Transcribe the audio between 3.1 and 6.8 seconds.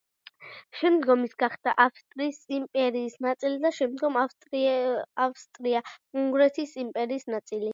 ნაწილი და შემდგომ ავსტრია-უნგრეთის